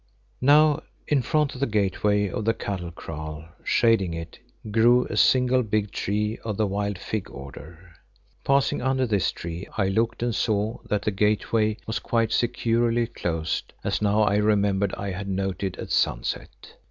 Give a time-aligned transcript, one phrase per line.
[0.41, 4.39] Now in front of the gateway of the cattle kraal, shading it,
[4.71, 7.93] grew a single big tree of the wild fig order.
[8.43, 13.73] Passing under this tree I looked and saw that the gateway was quite securely closed,
[13.83, 16.73] as now I remembered I had noted at sunset.